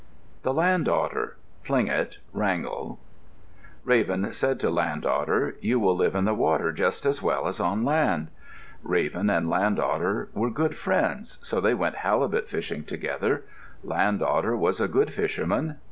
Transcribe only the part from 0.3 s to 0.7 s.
THE